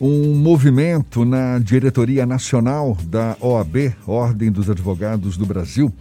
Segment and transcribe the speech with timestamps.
[0.00, 5.92] Um movimento na diretoria nacional da OAB, Ordem dos Advogados do Brasil,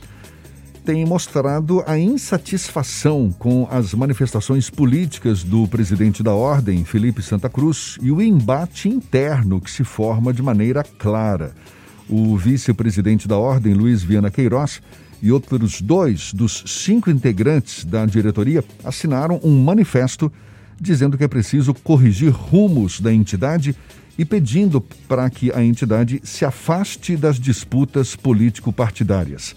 [0.86, 7.98] tem mostrado a insatisfação com as manifestações políticas do presidente da Ordem, Felipe Santa Cruz,
[8.00, 11.56] e o embate interno que se forma de maneira clara.
[12.08, 14.80] O vice-presidente da Ordem, Luiz Viana Queiroz,
[15.24, 20.32] e outros dois dos cinco integrantes da diretoria assinaram um manifesto
[20.80, 23.76] dizendo que é preciso corrigir rumos da entidade
[24.18, 29.56] e pedindo para que a entidade se afaste das disputas político-partidárias.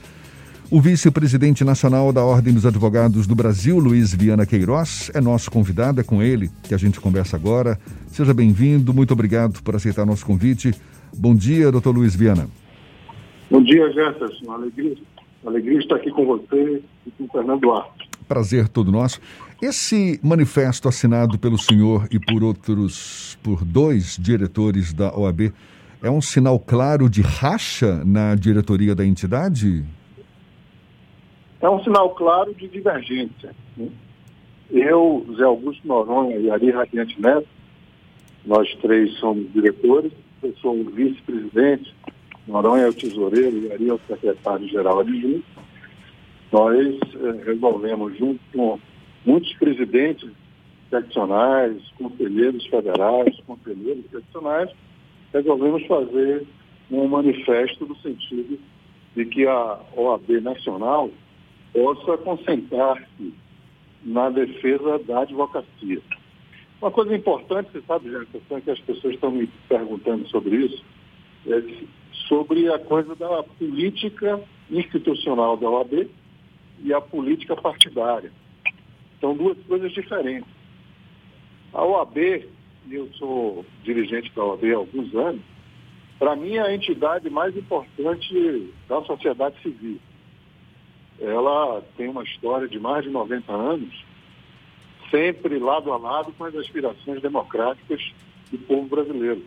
[0.71, 6.01] O vice-presidente nacional da Ordem dos Advogados do Brasil, Luiz Viana Queiroz, é nosso convidado,
[6.01, 7.77] é com ele que a gente conversa agora.
[8.07, 10.73] Seja bem-vindo, muito obrigado por aceitar nosso convite.
[11.13, 12.49] Bom dia, doutor Luiz Viana.
[13.51, 14.53] Bom dia, Jefferson.
[14.53, 14.95] Alegria,
[15.45, 18.09] alegria estar aqui com você e com o Fernando Duarte.
[18.29, 19.21] Prazer todo nosso.
[19.63, 25.53] Esse manifesto assinado pelo senhor e por outros, por dois diretores da OAB,
[26.03, 29.85] é um sinal claro de racha na diretoria da entidade?
[31.61, 33.55] É um sinal claro de divergência.
[33.77, 33.89] Né?
[34.71, 37.47] Eu, Zé Augusto Noronha e Ari Radiante Neto,
[38.47, 40.11] nós três somos diretores,
[40.43, 41.95] eu sou o vice-presidente,
[42.49, 45.45] Noronha é o tesoureiro e Ari é o secretário-geral adjunto.
[46.51, 48.81] Nós eh, resolvemos, junto com
[49.25, 50.31] muitos presidentes
[50.89, 54.71] seccionais, conselheiros federais, conselheiros seccionais,
[55.33, 56.47] resolvemos fazer
[56.91, 58.59] um manifesto no sentido
[59.15, 61.11] de que a OAB nacional
[61.73, 63.35] possa concentrar-se
[64.03, 66.01] na defesa da advocacia.
[66.81, 70.83] Uma coisa importante, você sabe, Jefferson, que as pessoas estão me perguntando sobre isso,
[71.47, 71.63] é
[72.27, 74.41] sobre a coisa da política
[74.71, 76.09] institucional da OAB
[76.83, 78.33] e a política partidária.
[79.21, 80.49] São duas coisas diferentes.
[81.73, 82.19] A OAB,
[82.91, 85.43] eu sou dirigente da OAB há alguns anos,
[86.19, 89.99] para mim é a entidade mais importante da sociedade civil.
[91.21, 94.05] Ela tem uma história de mais de 90 anos,
[95.11, 98.13] sempre lado a lado com as aspirações democráticas
[98.51, 99.43] do povo brasileiro.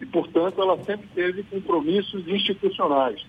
[0.00, 3.24] E, portanto, ela sempre teve compromissos institucionais.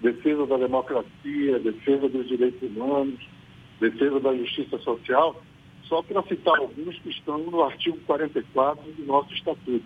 [0.00, 3.20] Defesa da democracia, defesa dos direitos humanos,
[3.80, 5.40] defesa da justiça social,
[5.84, 9.84] só para citar alguns que estão no artigo 44 do nosso estatuto.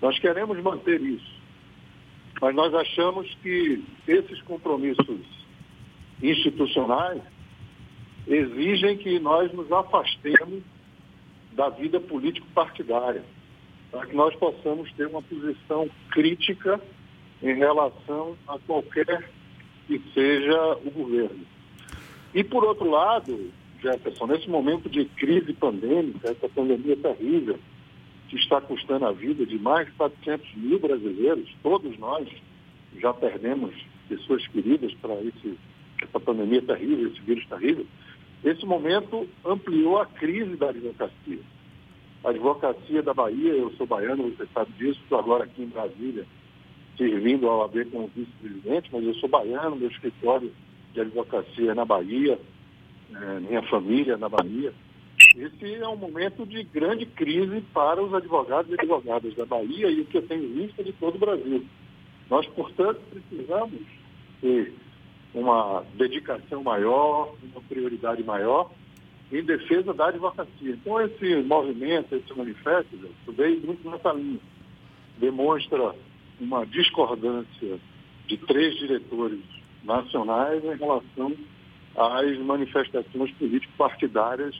[0.00, 1.34] Nós queremos manter isso,
[2.40, 5.20] mas nós achamos que esses compromissos
[6.22, 7.22] institucionais
[8.26, 10.62] exigem que nós nos afastemos
[11.52, 13.24] da vida político-partidária,
[13.90, 16.80] para que nós possamos ter uma posição crítica
[17.42, 19.30] em relação a qualquer
[19.86, 21.57] que seja o governo.
[22.34, 23.50] E, por outro lado,
[23.80, 27.58] Jefferson, nesse momento de crise pandêmica, essa pandemia terrível,
[28.28, 32.28] que está custando a vida de mais de 400 mil brasileiros, todos nós
[32.98, 33.74] já perdemos
[34.08, 37.86] pessoas queridas para essa pandemia terrível, esse vírus terrível,
[38.44, 41.40] esse momento ampliou a crise da advocacia.
[42.22, 46.26] A advocacia da Bahia, eu sou baiano, você sabe disso, estou agora aqui em Brasília,
[46.96, 50.52] servindo ao OAB como vice-presidente, mas eu sou baiano, meu escritório
[50.92, 52.38] de advocacia na Bahia,
[53.14, 54.72] é, minha família na Bahia.
[55.36, 60.00] Esse é um momento de grande crise para os advogados e advogadas da Bahia e
[60.00, 61.64] o que eu tenho visto de todo o Brasil.
[62.30, 63.80] Nós, portanto, precisamos
[64.40, 64.72] ter
[65.34, 68.70] uma dedicação maior, uma prioridade maior
[69.32, 70.70] em defesa da advocacia.
[70.72, 72.96] Então, esse movimento, esse manifesto,
[73.26, 74.40] eu veio muito nessa linha.
[75.18, 75.94] Demonstra
[76.40, 77.78] uma discordância
[78.26, 79.40] de três diretores
[79.84, 81.32] nacionais em relação
[81.96, 84.54] às manifestações político-partidárias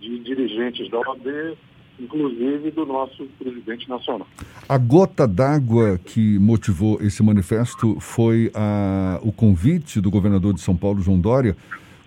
[0.00, 1.56] de dirigentes da OAB,
[1.98, 4.26] inclusive do nosso presidente nacional.
[4.68, 10.76] A gota d'água que motivou esse manifesto foi a, o convite do governador de São
[10.76, 11.56] Paulo, João Dória,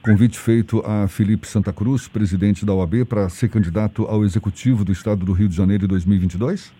[0.04, 4.92] convite feito a Felipe Santa Cruz, presidente da OAB, para ser candidato ao executivo do
[4.92, 6.74] estado do Rio de Janeiro em 2022?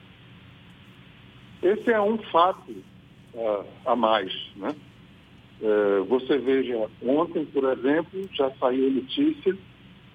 [1.62, 2.72] Esse é um fato
[3.34, 4.74] uh, a mais, né?
[5.62, 9.58] É, você veja, ontem, por exemplo, já saiu notícia,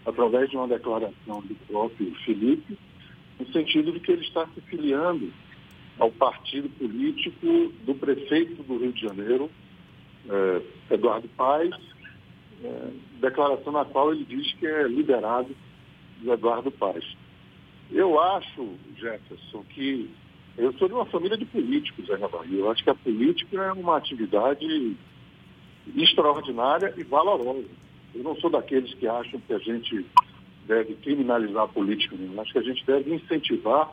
[0.07, 2.79] através de uma declaração do próprio Felipe,
[3.39, 5.33] no sentido de que ele está se filiando
[5.99, 9.51] ao partido político do prefeito do Rio de Janeiro,
[10.29, 11.75] é, Eduardo Paes,
[12.63, 15.55] é, declaração na qual ele diz que é liderado
[16.23, 17.05] do Eduardo Paes.
[17.91, 20.11] Eu acho, Jefferson, que
[20.57, 22.59] eu sou de uma família de políticos aí.
[22.59, 24.97] Eu acho que a política é uma atividade
[25.97, 27.69] extraordinária e valorosa.
[28.15, 30.05] Eu não sou daqueles que acham que a gente
[30.67, 32.41] deve criminalizar a política, não.
[32.41, 33.91] acho que a gente deve incentivar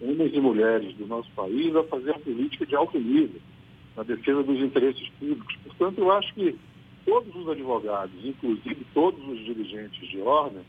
[0.00, 3.40] homens e mulheres do nosso país a fazer a política de alto nível,
[3.96, 5.56] na defesa dos interesses públicos.
[5.64, 6.56] Portanto, eu acho que
[7.04, 10.62] todos os advogados, inclusive todos os dirigentes de ordem,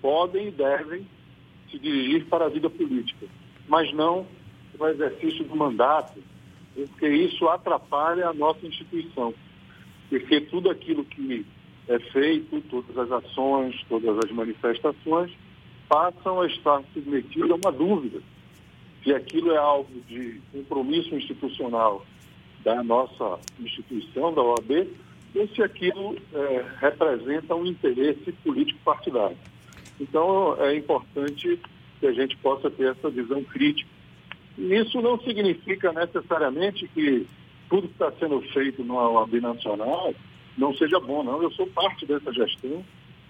[0.00, 1.06] podem e devem
[1.70, 3.26] se dirigir para a vida política,
[3.68, 4.26] mas não
[4.78, 6.22] o exercício do mandato,
[6.74, 9.34] porque isso atrapalha a nossa instituição.
[10.08, 11.44] Porque tudo aquilo que
[11.88, 15.30] é feito, todas as ações, todas as manifestações,
[15.88, 18.20] passam a estar submetidas a uma dúvida
[19.02, 22.04] se aquilo é algo de compromisso institucional
[22.64, 24.88] da nossa instituição, da OAB,
[25.34, 29.36] ou se aquilo é, representa um interesse político partidário.
[30.00, 31.58] Então, é importante
[32.00, 33.88] que a gente possa ter essa visão crítica.
[34.56, 37.26] E isso não significa necessariamente que
[37.68, 40.14] tudo que está sendo feito na OAB Nacional
[40.56, 41.42] não seja bom, não.
[41.42, 42.84] Eu sou parte dessa gestão.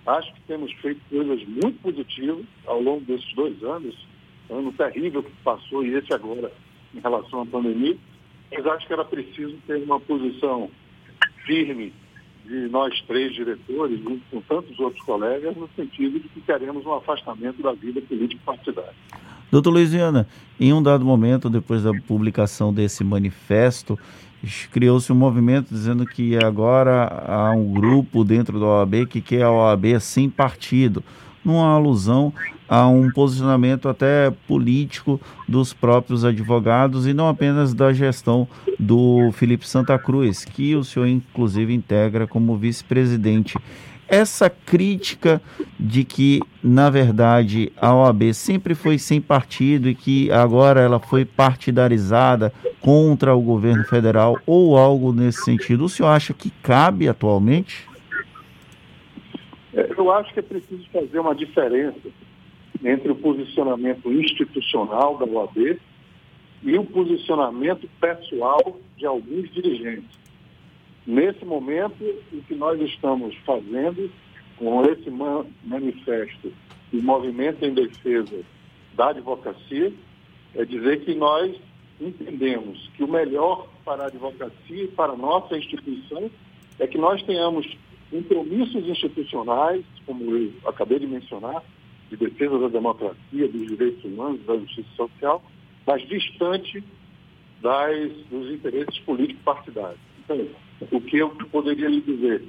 [0.07, 3.95] Acho que temos feito coisas muito positivas ao longo desses dois anos,
[4.49, 6.51] ano terrível que passou e esse agora
[6.95, 7.97] em relação à pandemia.
[8.51, 10.71] Mas acho que era preciso ter uma posição
[11.45, 11.93] firme
[12.47, 16.95] de nós três diretores, junto com tantos outros colegas, no sentido de que queremos um
[16.95, 18.95] afastamento da vida política partidária.
[19.51, 20.27] Doutor Luiziana,
[20.59, 23.99] em um dado momento, depois da publicação desse manifesto,
[24.71, 29.51] criou-se um movimento dizendo que agora há um grupo dentro da OAB que quer a
[29.51, 31.03] OAB sem partido,
[31.45, 32.33] numa alusão
[32.69, 35.19] a um posicionamento até político
[35.49, 38.47] dos próprios advogados e não apenas da gestão
[38.79, 43.57] do Felipe Santa Cruz, que o senhor inclusive integra como vice-presidente.
[44.09, 45.41] Essa crítica
[45.79, 51.27] de que, na verdade, a OAB sempre foi sem partido e que agora ela foi
[51.27, 57.87] partidarizada contra o governo federal ou algo nesse sentido, o senhor acha que cabe atualmente?
[59.75, 62.09] É, eu acho que é preciso fazer uma diferença
[62.83, 65.79] entre o posicionamento institucional da OAB
[66.63, 70.19] e o posicionamento pessoal de alguns dirigentes.
[71.09, 74.11] Nesse momento, o que nós estamos fazendo
[74.59, 75.09] com esse
[75.65, 76.53] manifesto
[76.93, 78.45] e movimento em defesa
[78.95, 79.91] da advocacia
[80.55, 81.57] é dizer que nós
[81.99, 86.31] entendemos que o melhor para a advocacia e para a nossa instituição
[86.79, 87.67] é que nós tenhamos
[88.11, 91.63] compromissos institucionais, como eu acabei de mencionar,
[92.11, 95.43] de defesa da democracia, dos direitos humanos, da justiça social,
[95.87, 96.85] mas distante
[97.63, 100.08] das, dos interesses políticos partidários.
[100.29, 102.43] Então, o que eu poderia lhe dizer,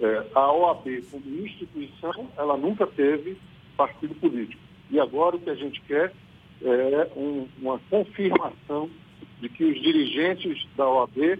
[0.00, 3.36] é, a OAB como instituição, ela nunca teve
[3.76, 4.60] partido político.
[4.90, 6.12] E agora o que a gente quer
[6.62, 8.90] é um, uma confirmação
[9.40, 11.38] de que os dirigentes da OAB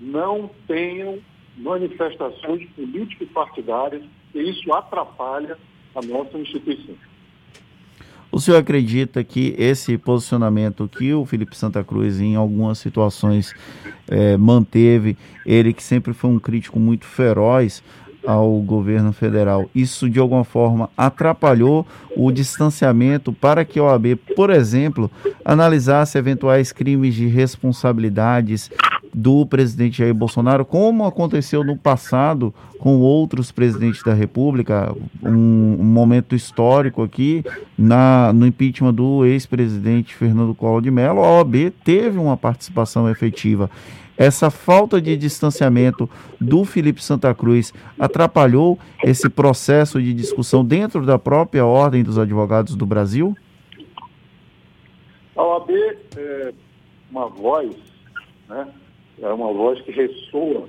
[0.00, 1.18] não tenham
[1.56, 4.02] manifestações político-partidárias
[4.34, 5.56] e isso atrapalha
[5.94, 6.94] a nossa instituição.
[8.36, 13.54] O senhor acredita que esse posicionamento que o Felipe Santa Cruz, em algumas situações,
[14.06, 15.16] é, manteve,
[15.46, 17.82] ele que sempre foi um crítico muito feroz
[18.26, 24.50] ao governo federal, isso de alguma forma atrapalhou o distanciamento para que a OAB, por
[24.50, 25.10] exemplo,
[25.42, 28.70] analisasse eventuais crimes de responsabilidades
[29.16, 35.84] do presidente Jair Bolsonaro, como aconteceu no passado com outros presidentes da República, um, um
[35.84, 37.42] momento histórico aqui
[37.78, 43.70] na, no impeachment do ex-presidente Fernando Collor de Mello, a OAB teve uma participação efetiva.
[44.18, 46.08] Essa falta de distanciamento
[46.38, 52.76] do Felipe Santa Cruz atrapalhou esse processo de discussão dentro da própria Ordem dos Advogados
[52.76, 53.34] do Brasil?
[55.34, 55.70] A OAB
[56.16, 56.52] é
[57.10, 57.74] uma voz,
[58.48, 58.66] né?
[59.20, 60.68] É uma voz que ressoa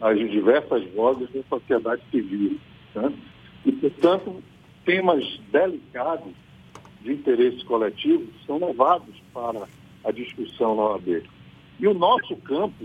[0.00, 2.58] as diversas vozes da sociedade civil.
[2.94, 3.12] Né?
[3.64, 4.42] E, portanto,
[4.84, 6.32] temas delicados
[7.00, 9.66] de interesse coletivo são levados para
[10.04, 11.22] a discussão na OAB.
[11.80, 12.84] E o nosso campo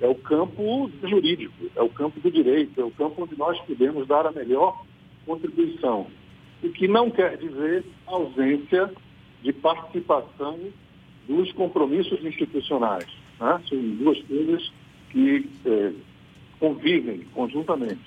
[0.00, 4.06] é o campo jurídico, é o campo do direito, é o campo onde nós podemos
[4.06, 4.84] dar a melhor
[5.26, 6.06] contribuição.
[6.62, 8.90] O que não quer dizer ausência
[9.42, 10.58] de participação
[11.28, 13.23] dos compromissos institucionais.
[13.40, 13.62] Né?
[13.68, 14.72] São duas coisas
[15.10, 15.92] que é,
[16.58, 18.00] convivem conjuntamente.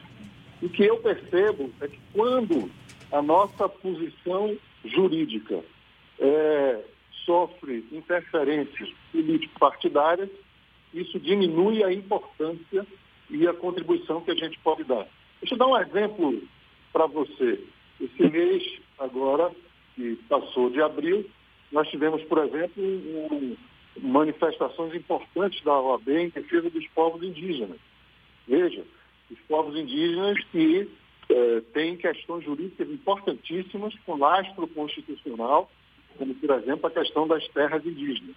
[0.62, 2.70] O que eu percebo é que quando
[3.12, 5.64] a nossa posição jurídica
[6.20, 6.82] é,
[7.26, 10.30] sofre interferências político-partidárias,
[10.94, 12.86] isso diminui a importância
[13.30, 15.08] e a contribuição que a gente pode dar.
[15.42, 16.42] Deixa eu dar um exemplo
[16.92, 17.60] para você.
[18.00, 19.52] Esse mês, agora,
[19.96, 21.26] que passou de abril,
[21.72, 23.56] nós tivemos, por exemplo, um,
[24.02, 27.80] manifestações importantes da OAB em defesa dos povos indígenas.
[28.48, 28.84] Veja,
[29.30, 30.90] os povos indígenas que
[31.30, 35.70] eh, têm questões jurídicas importantíssimas com lastro constitucional
[36.18, 38.36] como, por exemplo, a questão das terras indígenas.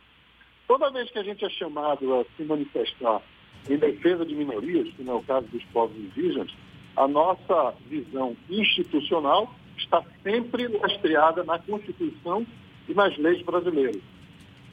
[0.68, 3.22] Toda vez que a gente é chamado a se manifestar
[3.68, 6.50] em defesa de minorias, não é o caso dos povos indígenas,
[6.96, 12.46] a nossa visão institucional está sempre lastreada na Constituição
[12.88, 14.02] e nas leis brasileiras.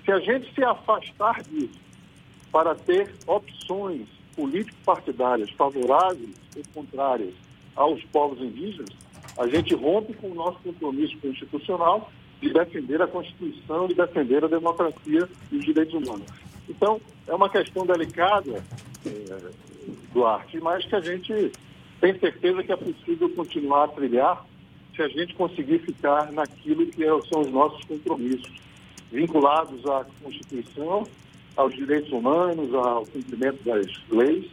[0.08, 1.82] Se a gente se afastar disso
[2.50, 7.34] para ter opções político-partidárias favoráveis ou contrárias
[7.76, 8.88] aos povos indígenas,
[9.38, 12.10] a gente rompe com o nosso compromisso constitucional
[12.40, 16.28] de defender a Constituição, de defender a democracia e os direitos humanos.
[16.70, 18.64] Então, é uma questão delicada,
[19.06, 19.52] é,
[20.14, 21.52] Duarte, mas que a gente
[22.00, 24.46] tem certeza que é possível continuar a trilhar
[24.96, 28.67] se a gente conseguir ficar naquilo que é, são os nossos compromissos,
[29.12, 31.08] vinculados à Constituição,
[31.56, 34.46] aos direitos humanos, ao cumprimento das leis,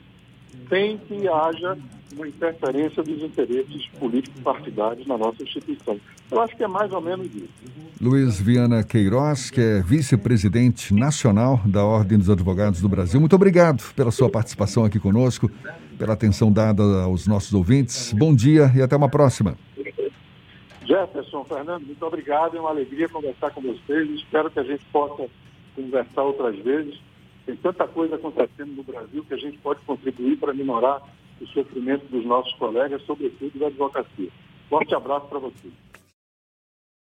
[0.69, 1.77] sem que haja
[2.15, 5.99] uma interferência dos interesses políticos partidários na nossa instituição.
[6.31, 7.49] Eu acho que é mais ou menos isso.
[8.01, 13.83] Luiz Viana Queiroz, que é vice-presidente nacional da Ordem dos Advogados do Brasil, muito obrigado
[13.95, 15.51] pela sua participação aqui conosco,
[15.99, 18.13] pela atenção dada aos nossos ouvintes.
[18.13, 19.57] Bom dia e até uma próxima.
[21.45, 22.57] Fernando, muito obrigado.
[22.57, 24.11] É uma alegria conversar com vocês.
[24.11, 25.29] Espero que a gente possa
[25.75, 26.99] conversar outras vezes.
[27.47, 31.03] Tem tanta coisa acontecendo no Brasil que a gente pode contribuir para minorar
[31.41, 34.31] o sofrimento dos nossos colegas, sobretudo da advocacia.
[34.69, 35.73] Forte abraço para vocês.